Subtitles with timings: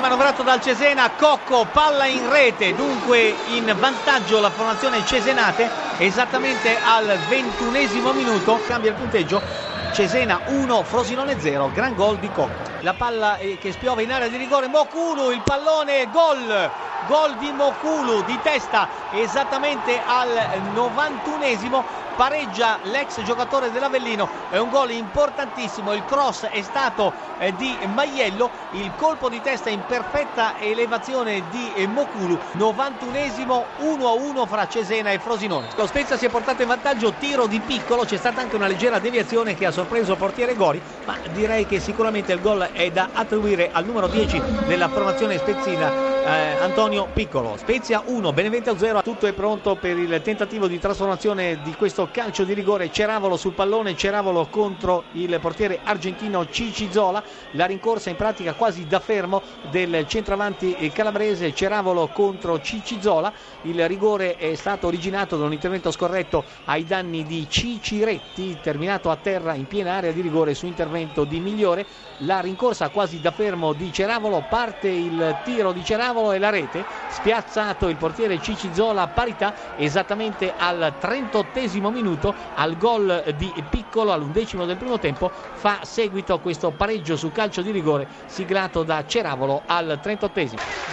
[0.00, 7.18] manovrato dal Cesena, Cocco, palla in rete, dunque in vantaggio la formazione cesenate esattamente al
[7.28, 9.42] ventunesimo minuto, cambia il punteggio,
[9.92, 12.66] Cesena 1, Frosinone 0, gran gol di Cocco.
[12.80, 16.70] La palla eh, che spiove in area di rigore, Mokulu, il pallone, gol!
[17.06, 20.28] Gol di Mokulu di testa esattamente al
[20.74, 21.84] 91esimo
[22.18, 28.50] pareggia l'ex giocatore dell'Avellino, è un gol importantissimo, il cross è stato eh, di Maiello,
[28.72, 35.20] il colpo di testa in perfetta elevazione di eh, Mokulu, 91esimo 1-1 fra Cesena e
[35.20, 35.68] Frosinone.
[35.86, 39.54] Spezia si è portato in vantaggio, tiro di piccolo, c'è stata anche una leggera deviazione
[39.54, 43.84] che ha sorpreso portiere Gori, ma direi che sicuramente il gol è da attribuire al
[43.84, 47.56] numero 10 della formazione spezzina Antonio Piccolo.
[47.56, 52.44] Spezia 1, Benevento 0, tutto è pronto per il tentativo di trasformazione di questo calcio
[52.44, 52.92] di rigore.
[52.92, 57.22] Ceravolo sul pallone, Ceravolo contro il portiere argentino Cicizola.
[57.52, 63.32] La rincorsa in pratica quasi da fermo del centravanti calabrese, Ceravolo contro Cicizola.
[63.62, 69.16] Il rigore è stato originato da un intervento scorretto ai danni di Ciciretti, terminato a
[69.16, 71.86] terra in piena area di rigore su intervento di Migliore.
[72.22, 76.50] La rincorsa quasi da fermo di Ceravolo, parte il tiro di Ceravolo Cavolo e la
[76.50, 84.12] rete, spiazzato il portiere Cicizola a parità esattamente al 38 minuto al gol di Piccolo
[84.12, 89.04] all'undecimo del primo tempo fa seguito a questo pareggio su calcio di rigore siglato da
[89.06, 90.40] Ceravolo al 38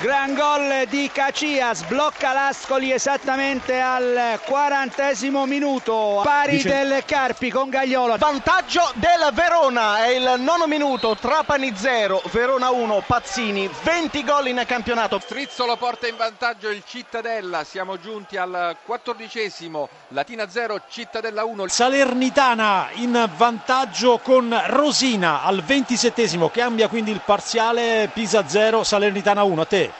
[0.00, 5.12] Gran gol di Cacias, blocca l'Ascoli esattamente al 40
[5.46, 6.68] minuto, pari Dice...
[6.68, 8.16] del Carpi con Gagliolo.
[8.16, 14.62] Vantaggio del Verona, è il nono minuto, Trapani 0, Verona 1, Pazzini, 20 gol in
[14.66, 15.13] campionato.
[15.18, 21.68] Strizzolo porta in vantaggio il Cittadella, siamo giunti al quattordicesimo, Latina 0, Cittadella 1.
[21.68, 29.60] Salernitana in vantaggio con Rosina al ventisettesimo, cambia quindi il parziale, Pisa 0, Salernitana 1,
[29.60, 29.92] a te.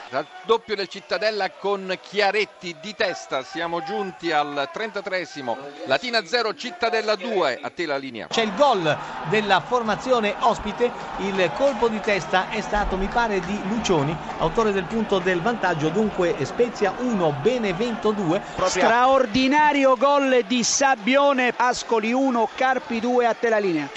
[0.45, 7.59] Doppio del Cittadella con Chiaretti di testa, siamo giunti al 33esimo, Latina 0, Cittadella 2,
[7.61, 8.27] a te la linea.
[8.27, 8.95] C'è il gol
[9.29, 14.85] della formazione ospite, il colpo di testa è stato mi pare di Lucioni, autore del
[14.95, 18.41] punto del vantaggio, dunque Spezia 1, Benevento 2.
[18.67, 23.89] Straordinario gol di Sabbione, Ascoli 1, Carpi 2, a te la linea.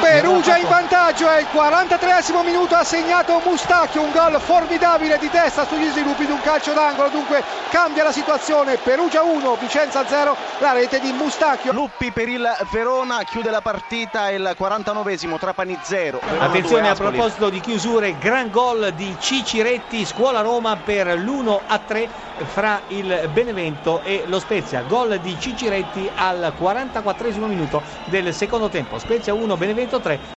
[0.00, 5.64] Perugia in vantaggio è il 43 minuto ha segnato Mustacchio un gol formidabile di testa
[5.64, 7.10] sugli sviluppi di un calcio d'angolo.
[7.10, 11.72] Dunque cambia la situazione Perugia 1 Vicenza 0 la rete di Mustacchio.
[11.72, 17.60] Luppi per il Verona chiude la partita il 49 Trapani 0 attenzione a proposito di
[17.60, 22.08] chiusure gran gol di Ciciretti Scuola Roma per l'1 a 3
[22.44, 24.82] fra il Benevento e lo Spezia.
[24.82, 28.98] Gol di Ciciretti al 44 minuto del secondo tempo.
[28.98, 30.20] Spezia 1 Benevento 3